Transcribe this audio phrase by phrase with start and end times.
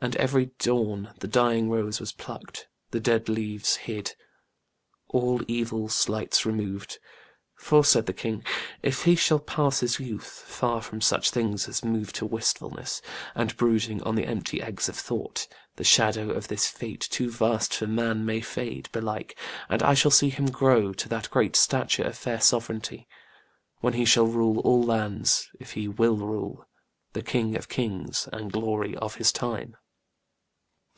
[0.00, 4.14] And every dawn the dying rose was plucked, The dead leaves hid,
[5.08, 7.00] all evil sights removed:
[7.56, 8.44] For said the king,
[8.80, 13.02] "If he shall pass his youth Far from such things as move to wistfulness
[13.34, 17.74] And brooding on the empty eggs of thought, The shadow of this fate, too vast
[17.74, 19.36] for man, May fade, belike,
[19.68, 23.08] and I shall see him grow To that great stature of fair sovereignty,
[23.80, 26.68] When he shall rule all lands if he will rule
[27.14, 29.76] The king of kings and glory of his time."